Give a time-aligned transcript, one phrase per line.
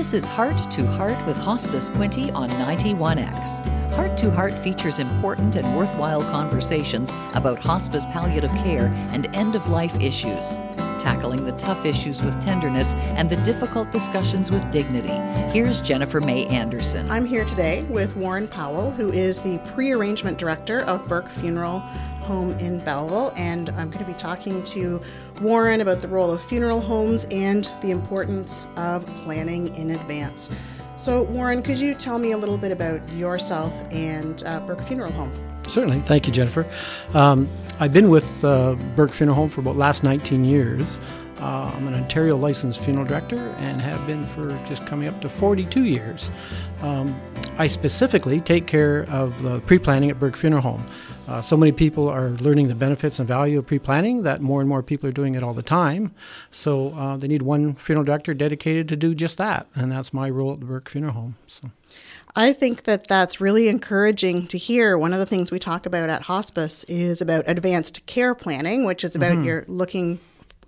[0.00, 3.92] This is Heart to Heart with Hospice Quinte on 91X.
[3.92, 9.68] Heart to Heart features important and worthwhile conversations about hospice palliative care and end of
[9.68, 10.56] life issues,
[11.00, 15.14] tackling the tough issues with tenderness and the difficult discussions with dignity.
[15.52, 17.10] Here's Jennifer May Anderson.
[17.10, 21.80] I'm here today with Warren Powell, who is the pre arrangement director of Burke Funeral
[22.20, 25.00] Home in Belleville, and I'm going to be talking to
[25.40, 30.50] Warren about the role of funeral homes and the importance of planning in advance.
[30.96, 35.12] So, Warren, could you tell me a little bit about yourself and uh, Burke Funeral
[35.12, 35.49] Home?
[35.70, 36.00] Certainly.
[36.00, 36.66] Thank you, Jennifer.
[37.14, 40.98] Um, I've been with uh, Burke Funeral Home for about last 19 years.
[41.38, 45.28] Uh, I'm an Ontario licensed funeral director and have been for just coming up to
[45.28, 46.30] 42 years.
[46.82, 47.18] Um,
[47.56, 50.86] I specifically take care of the pre planning at Burke Funeral Home.
[51.28, 54.68] Uh, so many people are learning the benefits and value of pre-planning that more and
[54.68, 56.12] more people are doing it all the time.
[56.50, 60.28] So uh, they need one funeral director dedicated to do just that, and that's my
[60.28, 61.36] role at the Burke Funeral Home.
[61.46, 61.70] So.
[62.36, 64.96] I think that that's really encouraging to hear.
[64.96, 69.04] One of the things we talk about at hospice is about advanced care planning, which
[69.04, 69.44] is about mm-hmm.
[69.44, 70.20] your looking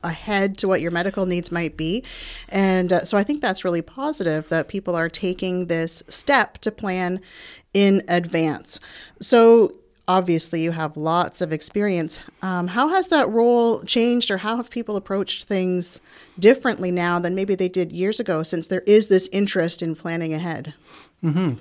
[0.03, 2.03] ahead to what your medical needs might be.
[2.49, 6.73] And uh, so I think that's really positive that people are taking this step to
[6.73, 7.21] plan
[7.73, 8.81] in advance.
[9.21, 9.77] So
[10.09, 12.21] obviously you have lots of experience.
[12.43, 16.01] Um, how has that role changed, or how have people approached things
[16.37, 20.35] differently now than maybe they did years ago, since there is this interest in planning
[20.35, 20.75] ahead?
[21.23, 21.61] Mm-hmm.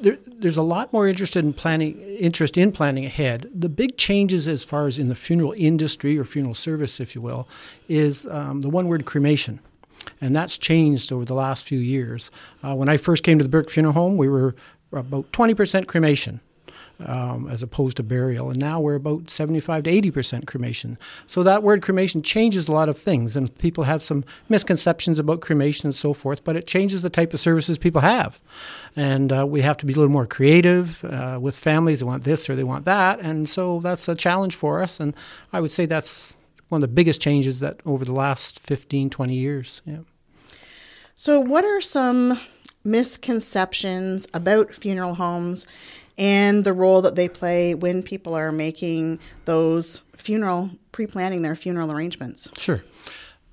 [0.00, 3.50] There, there's a lot more interest in planning interest in planning ahead.
[3.54, 7.20] The big changes, as far as in the funeral industry or funeral service, if you
[7.20, 7.48] will,
[7.88, 9.60] is um, the one word cremation
[10.20, 12.30] and that's changed over the last few years.
[12.62, 14.54] Uh, when I first came to the Burke Funeral Home, we were
[14.92, 16.40] about 20% cremation
[17.04, 18.50] um, as opposed to burial.
[18.50, 20.98] And now we're about 75 to 80% cremation.
[21.26, 25.40] So that word cremation changes a lot of things, and people have some misconceptions about
[25.40, 28.40] cremation and so forth, but it changes the type of services people have.
[28.96, 32.00] And uh, we have to be a little more creative uh, with families.
[32.00, 33.20] They want this or they want that.
[33.20, 35.00] And so that's a challenge for us.
[35.00, 35.14] And
[35.52, 36.34] I would say that's
[36.68, 39.82] one of the biggest changes that over the last 15, 20 years.
[39.84, 39.98] Yeah.
[41.16, 42.38] So, what are some
[42.84, 45.66] misconceptions about funeral homes
[46.16, 51.56] and the role that they play when people are making those funeral, pre planning their
[51.56, 52.48] funeral arrangements.
[52.56, 52.82] Sure.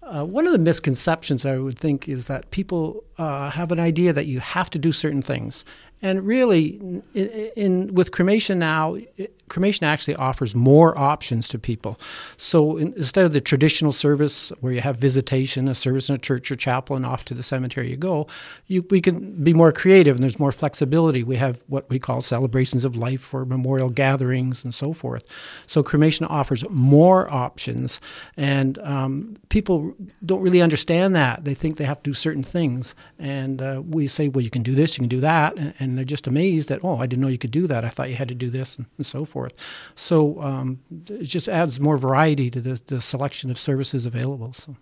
[0.03, 4.11] Uh, one of the misconceptions I would think is that people uh, have an idea
[4.13, 5.63] that you have to do certain things,
[6.01, 6.77] and really,
[7.13, 11.99] in, in with cremation now, it, cremation actually offers more options to people.
[12.37, 16.17] So in, instead of the traditional service where you have visitation, a service in a
[16.17, 18.27] church or chapel, and off to the cemetery you go,
[18.67, 21.21] you, we can be more creative and there's more flexibility.
[21.23, 25.27] We have what we call celebrations of life or memorial gatherings and so forth.
[25.67, 27.99] So cremation offers more options,
[28.37, 29.93] and um, people
[30.25, 31.43] don't really understand that.
[31.43, 34.63] They think they have to do certain things, and uh, we say, well, you can
[34.63, 37.05] do this, you can do that, and, and and they're just amazed that oh I
[37.05, 37.83] didn't know you could do that.
[37.83, 39.53] I thought you had to do this and, and so forth.
[39.95, 40.79] So um,
[41.09, 44.75] it just adds more variety to the, the selection of services available so.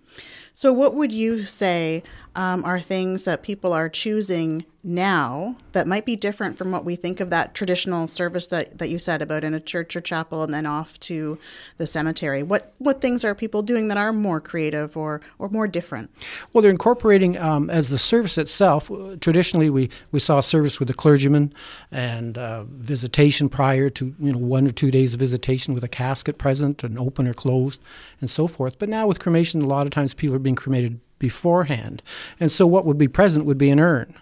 [0.54, 2.04] So what would you say
[2.36, 6.96] um, are things that people are choosing now that might be different from what we
[6.96, 10.44] think of that traditional service that, that you said about in a church or chapel
[10.44, 11.38] and then off to
[11.78, 12.44] the cemetery?
[12.44, 16.10] What what things are people doing that are more creative or, or more different?
[16.54, 18.90] Well, they're incorporating um, as the service itself.
[19.20, 21.52] Traditionally, we, we saw service with the clergyman
[21.92, 25.90] and uh, visitation prior to you know one or two days of visitation with a
[25.90, 27.82] casket present and open or closed
[28.22, 28.80] and so forth.
[28.80, 32.02] But now with cremation, a lot of times people are being cremated beforehand.
[32.40, 34.16] And so what would be present would be an urn.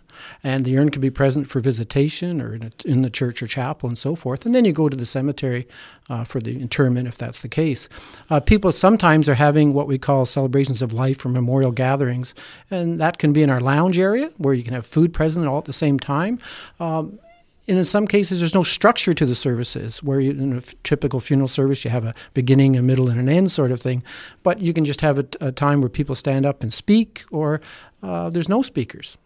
[0.43, 3.47] And the urn could be present for visitation or in, a, in the church or
[3.47, 4.45] chapel and so forth.
[4.45, 5.67] And then you go to the cemetery
[6.09, 7.87] uh, for the interment if that's the case.
[8.29, 12.33] Uh, people sometimes are having what we call celebrations of life or memorial gatherings.
[12.71, 15.59] And that can be in our lounge area where you can have food present all
[15.59, 16.39] at the same time.
[16.79, 17.19] Um,
[17.67, 21.19] and in some cases, there's no structure to the services, where you, in a typical
[21.19, 24.03] funeral service, you have a beginning, a middle, and an end sort of thing.
[24.43, 27.59] But you can just have a, a time where people stand up and speak, or
[28.01, 29.17] uh, there's no speakers.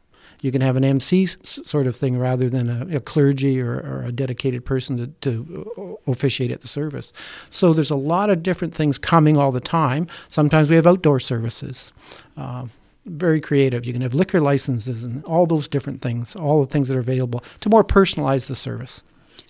[0.42, 4.04] You can have an MC sort of thing rather than a, a clergy or, or,
[4.08, 7.14] a dedicated person to, to, officiate at the service.
[7.52, 10.08] So there's a lot of different things coming all the time.
[10.30, 11.92] Sometimes we have outdoor services.
[12.36, 12.66] Uh,
[13.06, 13.86] very creative.
[13.86, 17.02] You can have liquor licenses and all those different things, all the things that are
[17.02, 19.02] available to more personalize the service.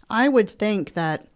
[0.09, 1.27] I would think that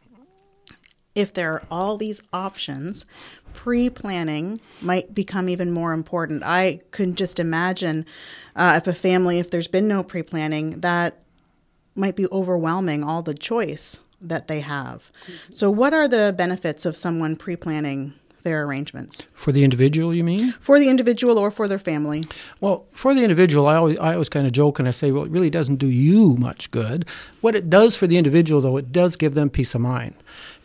[1.13, 3.05] if there are all these options,
[3.53, 6.43] pre planning might become even more important.
[6.43, 8.05] I could just imagine
[8.55, 11.19] uh, if a family, if there's been no pre planning, that
[11.95, 15.11] might be overwhelming all the choice that they have.
[15.25, 15.53] Mm-hmm.
[15.53, 18.13] So, what are the benefits of someone pre planning
[18.45, 20.53] their arrangements For the individual, you mean?
[20.61, 22.23] for the individual or for their family.
[22.61, 25.25] Well, for the individual, I always, I always kind of joke and I say, well,
[25.25, 27.05] it really doesn't do you much good.
[27.41, 30.15] What it does for the individual, though, it does give them peace of mind.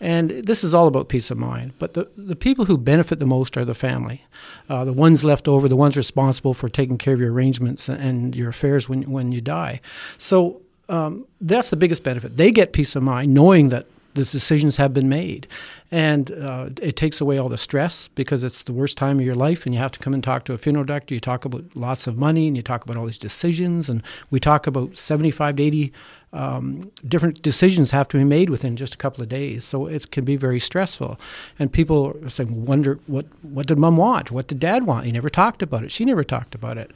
[0.01, 1.73] And this is all about peace of mind.
[1.79, 4.23] But the, the people who benefit the most are the family,
[4.69, 8.37] uh, the ones left over, the ones responsible for taking care of your arrangements and
[8.37, 9.81] your affairs when, when you die.
[10.19, 12.37] So um, that's the biggest benefit.
[12.37, 15.47] They get peace of mind knowing that the decisions have been made.
[15.91, 19.35] And uh, it takes away all the stress because it's the worst time of your
[19.35, 21.15] life, and you have to come and talk to a funeral director.
[21.15, 24.41] You talk about lots of money, and you talk about all these decisions, and we
[24.41, 25.93] talk about 75 to 80
[26.33, 29.65] um, different decisions have to be made within just a couple of days.
[29.65, 31.19] So it can be very stressful.
[31.59, 34.31] And people are saying, wonder, what, what did mom want?
[34.31, 35.07] What did dad want?
[35.07, 35.91] He never talked about it.
[35.91, 36.93] She never talked about it.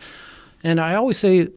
[0.63, 1.49] And I always say,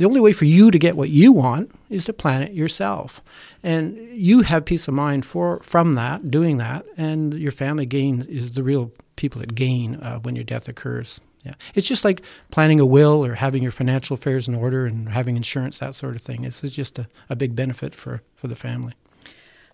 [0.00, 3.22] the only way for you to get what you want is to plan it yourself.
[3.62, 8.24] And you have peace of mind for from that, doing that, and your family gain
[8.26, 11.20] is the real people that gain uh, when your death occurs.
[11.44, 11.52] Yeah.
[11.74, 15.36] It's just like planning a will or having your financial affairs in order and having
[15.36, 16.44] insurance, that sort of thing.
[16.44, 18.94] It's just a, a big benefit for, for the family.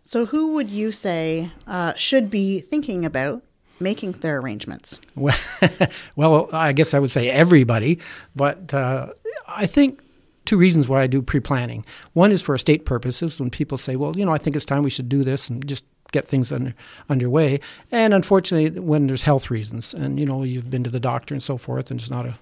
[0.02, 3.44] So, who would you say uh, should be thinking about
[3.78, 4.98] making their arrangements?
[5.14, 5.38] Well,
[6.16, 8.00] well, I guess I would say everybody,
[8.34, 9.08] but uh,
[9.46, 10.02] I think
[10.46, 11.84] two reasons why I do pre planning.
[12.14, 14.82] One is for estate purposes, when people say, well, you know, I think it's time
[14.82, 16.74] we should do this and just get things under,
[17.08, 17.60] underway.
[17.92, 21.42] And unfortunately, when there's health reasons and, you know, you've been to the doctor and
[21.42, 22.38] so forth, and it's not a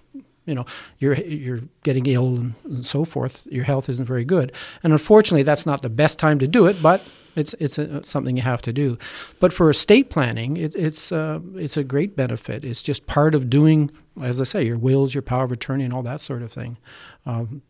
[0.46, 0.66] you know
[0.98, 4.52] you're you're getting ill and, and, so forth your health isn't very good
[4.82, 7.02] and unfortunately that's not the best time to do it but
[7.34, 8.98] it's it's a, something you have to do
[9.40, 13.48] but for estate planning it, it's uh, it's a great benefit it's just part of
[13.48, 13.90] doing
[14.22, 16.76] as i say your wills your power of attorney and all that sort of thing
[17.26, 17.62] um,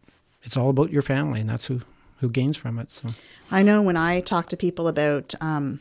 [0.45, 1.81] it's all about your family, and that's who
[2.19, 2.93] who gains from it.
[2.93, 3.11] So
[3.51, 5.81] I know when I talk to people about um,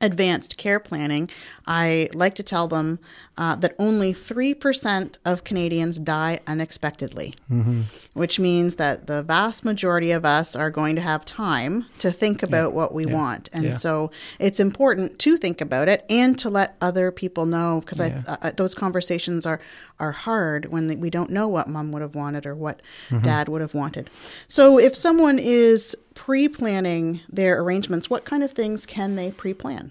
[0.00, 1.28] advanced care planning,
[1.66, 2.98] I like to tell them
[3.36, 7.82] uh, that only 3% of Canadians die unexpectedly, mm-hmm.
[8.14, 12.42] which means that the vast majority of us are going to have time to think
[12.42, 12.76] about yeah.
[12.76, 13.14] what we yeah.
[13.14, 13.48] want.
[13.52, 13.72] And yeah.
[13.72, 18.52] so it's important to think about it and to let other people know because uh,
[18.56, 19.60] those conversations are,
[19.98, 23.24] are hard when we don't know what mom would have wanted or what mm-hmm.
[23.24, 24.10] dad would have wanted.
[24.46, 25.96] So if someone is
[26.28, 29.90] pre planning their arrangements, what kind of things can they pre plan?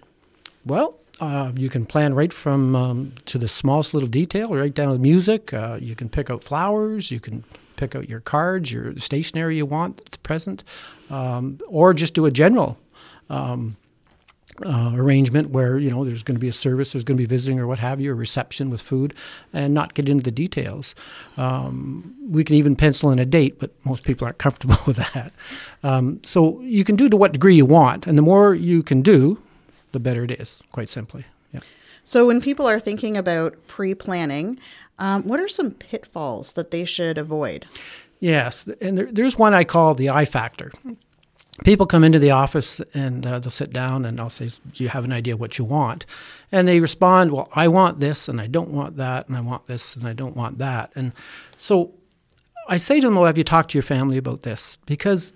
[0.68, 4.94] Well, uh, you can plan right from um, to the smallest little detail, right down
[4.94, 5.52] to music.
[5.52, 7.10] Uh, you can pick out flowers.
[7.10, 7.44] You can
[7.76, 10.64] pick out your cards, your stationery you want present,
[11.10, 12.78] um, or just do a general
[13.32, 13.76] um,
[14.66, 17.28] uh, arrangement where you know there's going to be a service, there's going to be
[17.28, 19.14] visiting or what have you, a reception with food,
[19.54, 20.96] and not get into the details.
[21.38, 25.32] Um, we can even pencil in a date, but most people aren't comfortable with that.
[25.84, 29.02] Um, so you can do to what degree you want, and the more you can
[29.02, 29.40] do,
[29.92, 30.62] the better it is.
[30.72, 31.26] Quite simply.
[31.52, 31.62] Yeah.
[32.04, 34.60] So when people are thinking about pre-planning,
[35.00, 37.68] um, what are some pitfalls that they should avoid?
[38.20, 40.72] Yes, and there, there's one I call the I factor
[41.64, 44.90] people come into the office and uh, they'll sit down and I'll say, Do you
[44.90, 46.06] have an idea what you want?
[46.52, 49.66] And they respond, Well, I want this and I don't want that and I want
[49.66, 50.92] this and I don't want that.
[50.96, 51.14] And
[51.58, 51.94] so
[52.68, 54.78] I say to them, Well, have you talked to your family about this?
[54.86, 55.34] Because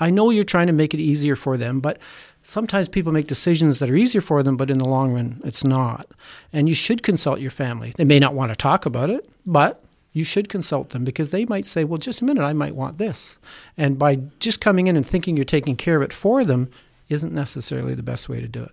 [0.00, 1.98] I know you're trying to make it easier for them, but
[2.42, 5.64] sometimes people make decisions that are easier for them, but in the long run, it's
[5.64, 6.06] not.
[6.52, 7.92] And you should consult your family.
[7.96, 9.81] They may not want to talk about it, but
[10.12, 12.98] you should consult them because they might say, well, just a minute, I might want
[12.98, 13.38] this.
[13.76, 16.70] And by just coming in and thinking you're taking care of it for them
[17.08, 18.72] isn't necessarily the best way to do it.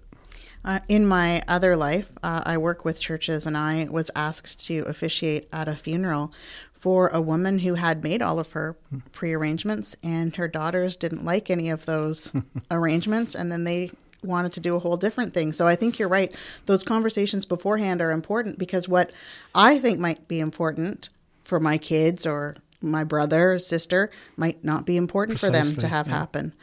[0.66, 4.80] Uh, in my other life, uh, I work with churches, and I was asked to
[4.88, 6.34] officiate at a funeral
[6.74, 8.78] for a woman who had made all of her
[9.14, 12.34] prearrangements, and her daughters didn't like any of those
[12.72, 13.92] arrangements, and then they
[14.22, 15.54] wanted to do a whole different thing.
[15.54, 16.36] So I think you're right.
[16.66, 19.14] Those conversations beforehand are important because what
[19.56, 21.10] I think might be important
[21.50, 25.82] for my kids or my brother or sister might not be important Precisely, for them
[25.82, 26.14] to have yeah.
[26.14, 26.54] happen.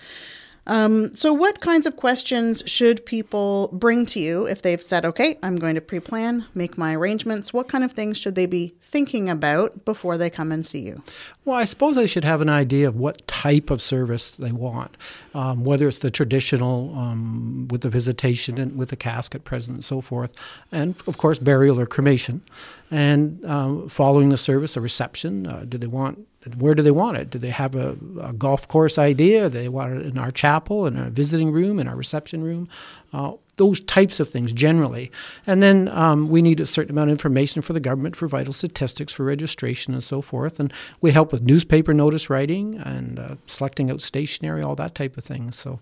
[0.69, 5.39] Um, so, what kinds of questions should people bring to you if they've said, okay,
[5.43, 7.53] I'm going to pre plan, make my arrangements?
[7.53, 11.03] What kind of things should they be thinking about before they come and see you?
[11.45, 14.97] Well, I suppose they should have an idea of what type of service they want,
[15.35, 19.85] um, whether it's the traditional um, with the visitation and with the casket present and
[19.85, 20.33] so forth,
[20.73, 22.43] and of course, burial or cremation.
[22.91, 25.47] And um, following the service, a reception.
[25.47, 26.27] Uh, do they want
[26.59, 27.31] where do they want it?
[27.31, 29.45] Do they have a, a, golf course idea?
[29.45, 32.69] Do they want it in our chapel, in our visiting room, in our reception room?
[33.13, 35.11] Uh, those types of things generally.
[35.47, 38.53] And then um, we need a certain amount of information for the government for vital
[38.53, 40.61] statistics, for registration, and so forth.
[40.61, 45.17] And we help with newspaper notice writing and uh, selecting out stationery, all that type
[45.17, 45.53] of thing.
[45.53, 45.81] So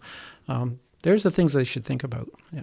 [0.48, 2.30] um, there's the things they should think about.
[2.52, 2.62] Yeah.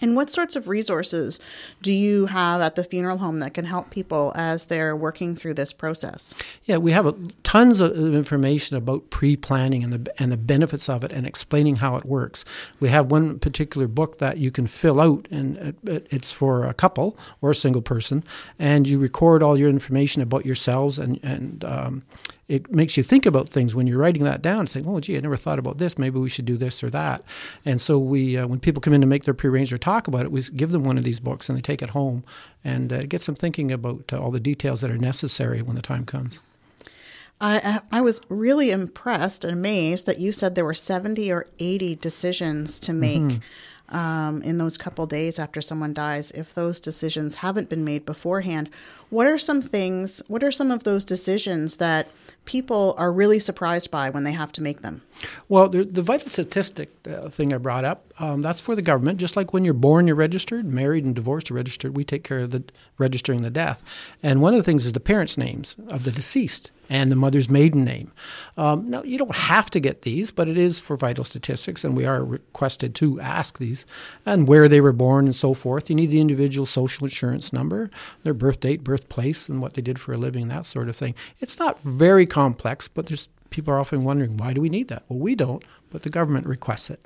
[0.00, 1.40] And what sorts of resources
[1.82, 5.54] do you have at the funeral home that can help people as they're working through
[5.54, 6.34] this process?
[6.64, 11.04] Yeah, we have a, tons of information about pre-planning and the and the benefits of
[11.04, 12.44] it, and explaining how it works.
[12.80, 16.74] We have one particular book that you can fill out, and it, it's for a
[16.74, 18.24] couple or a single person,
[18.58, 22.02] and you record all your information about yourselves and and um,
[22.48, 25.20] it makes you think about things when you're writing that down, saying, "Oh, gee, I
[25.20, 25.98] never thought about this.
[25.98, 27.22] Maybe we should do this or that."
[27.64, 30.24] And so we, uh, when people come in to make their prearranged or talk about
[30.24, 32.22] it, we give them one of these books and they take it home
[32.64, 35.82] and uh, get some thinking about uh, all the details that are necessary when the
[35.82, 36.40] time comes.
[37.38, 41.96] I, I was really impressed and amazed that you said there were 70 or 80
[41.96, 43.20] decisions to make.
[43.20, 43.38] Mm-hmm
[43.88, 48.68] um, in those couple days after someone dies, if those decisions haven't been made beforehand,
[49.10, 52.08] what are some things, what are some of those decisions that
[52.44, 55.02] people are really surprised by when they have to make them?
[55.48, 59.18] Well, the, the vital statistic uh, thing I brought up, um, that's for the government.
[59.18, 61.96] Just like when you're born, you're registered, married and divorced, you're registered.
[61.96, 62.64] We take care of the
[62.98, 63.84] registering the death.
[64.22, 67.50] And one of the things is the parents' names of the deceased and the mother's
[67.50, 68.12] maiden name.
[68.56, 71.96] Um, now, you don't have to get these, but it is for vital statistics, and
[71.96, 73.86] we are requested to ask these,
[74.24, 75.90] and where they were born and so forth.
[75.90, 77.90] You need the individual social insurance number,
[78.22, 81.14] their birth date, birthplace, and what they did for a living, that sort of thing.
[81.38, 85.04] It's not very complex, but there's people are often wondering why do we need that?
[85.08, 87.00] Well, we don't, but the government requests it.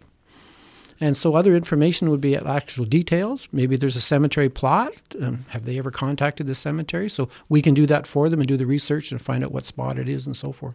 [1.02, 3.48] And so other information would be at actual details.
[3.52, 4.92] Maybe there's a cemetery plot.
[5.20, 7.08] Um, have they ever contacted the cemetery?
[7.08, 9.64] So we can do that for them and do the research and find out what
[9.64, 10.74] spot it is and so forth.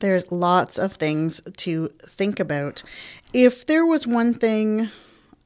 [0.00, 2.82] There's lots of things to think about.
[3.32, 4.90] If there was one thing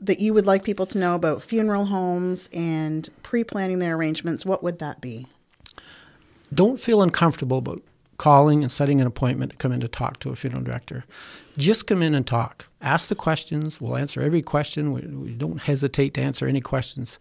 [0.03, 4.45] that you would like people to know about funeral homes and pre planning their arrangements,
[4.45, 5.27] what would that be?
[6.53, 7.81] Don't feel uncomfortable about
[8.19, 11.05] calling and setting an appointment to come in to talk to a funeral director.
[11.57, 12.69] Just come in and talk.
[12.81, 13.81] Ask the questions.
[13.81, 14.93] We'll answer every question.
[14.93, 17.19] We, we don't hesitate to answer any questions.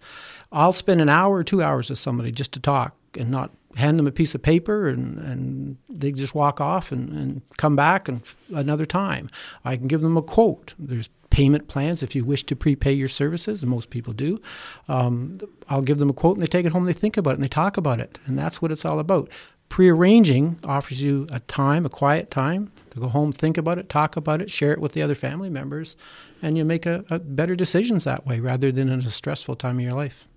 [0.51, 3.97] I'll spend an hour or two hours with somebody just to talk and not hand
[3.97, 8.07] them a piece of paper and, and they just walk off and, and come back
[8.07, 8.21] and
[8.53, 9.29] another time.
[9.63, 10.73] I can give them a quote.
[10.77, 14.39] There's payment plans if you wish to prepay your services, and most people do.
[14.88, 17.35] Um, I'll give them a quote and they take it home, they think about it,
[17.35, 18.19] and they talk about it.
[18.25, 19.31] And that's what it's all about.
[19.69, 24.17] Prearranging offers you a time, a quiet time to go home, think about it, talk
[24.17, 25.95] about it, share it with the other family members,
[26.41, 29.77] and you make a, a better decisions that way rather than in a stressful time
[29.77, 30.27] of your life.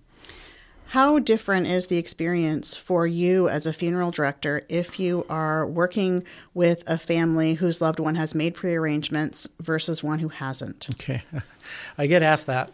[0.94, 6.22] How different is the experience for you as a funeral director if you are working
[6.54, 10.86] with a family whose loved one has made prearrangements versus one who hasn't?
[10.92, 11.24] Okay.
[11.98, 12.70] I get asked that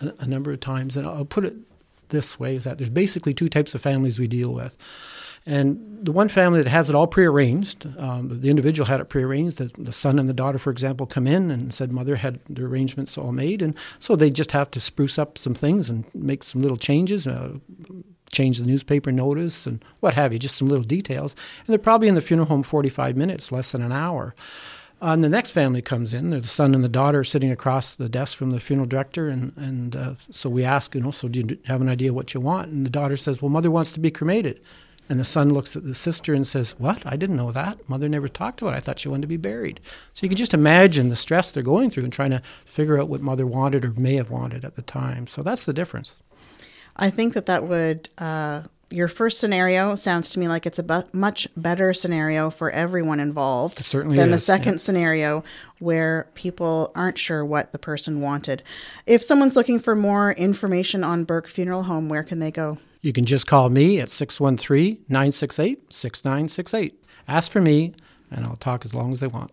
[0.00, 1.54] a, number of times, and I'll put it
[2.08, 4.76] this way is that there's basically two types of families we deal with.
[5.46, 9.58] And the one family that has it all prearranged, um, the individual had it prearranged.
[9.58, 12.64] The, the son and the daughter, for example, come in and said mother had the
[12.64, 16.42] arrangements all made, and so they just have to spruce up some things and make
[16.42, 17.26] some little changes.
[17.26, 17.54] Uh,
[18.30, 21.34] change the newspaper notice and what have you, just some little details.
[21.58, 24.36] And they're probably in the funeral home 45 minutes, less than an hour.
[25.02, 26.30] Uh, and the next family comes in.
[26.30, 29.56] The son and the daughter are sitting across the desk from the funeral director, and
[29.56, 32.40] and uh, so we ask, you know, so do you have an idea what you
[32.40, 32.68] want?
[32.68, 34.60] And the daughter says, well, mother wants to be cremated.
[35.10, 37.04] And the son looks at the sister and says, What?
[37.04, 37.88] I didn't know that.
[37.88, 38.76] Mother never talked about it.
[38.76, 39.80] I thought she wanted to be buried.
[40.14, 43.08] So you can just imagine the stress they're going through and trying to figure out
[43.08, 45.26] what mother wanted or may have wanted at the time.
[45.26, 46.22] So that's the difference.
[46.96, 48.08] I think that that would.
[48.18, 48.62] Uh,
[48.92, 53.20] your first scenario sounds to me like it's a bu- much better scenario for everyone
[53.20, 54.78] involved certainly than is, the second yeah.
[54.78, 55.44] scenario
[55.78, 58.62] where people aren't sure what the person wanted.
[59.06, 62.78] If someone's looking for more information on Burke Funeral Home, where can they go?
[63.02, 67.02] You can just call me at 613 968 6968.
[67.28, 67.94] Ask for me,
[68.30, 69.52] and I'll talk as long as they want.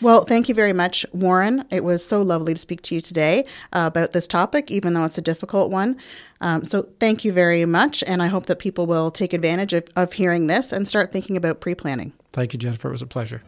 [0.00, 1.64] Well, thank you very much, Warren.
[1.70, 5.04] It was so lovely to speak to you today uh, about this topic, even though
[5.04, 5.96] it's a difficult one.
[6.40, 9.84] Um, so, thank you very much, and I hope that people will take advantage of,
[9.94, 12.12] of hearing this and start thinking about pre planning.
[12.32, 12.88] Thank you, Jennifer.
[12.88, 13.42] It was a pleasure.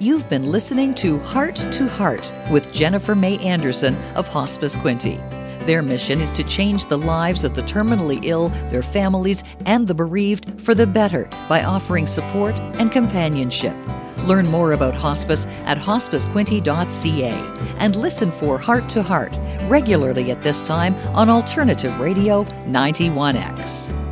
[0.00, 5.47] You've been listening to Heart to Heart with Jennifer May Anderson of Hospice Quinte.
[5.68, 9.92] Their mission is to change the lives of the terminally ill, their families, and the
[9.92, 13.76] bereaved for the better by offering support and companionship.
[14.24, 17.32] Learn more about hospice at hospicequinte.ca
[17.80, 19.36] and listen for Heart to Heart
[19.68, 24.07] regularly at this time on Alternative Radio 91X.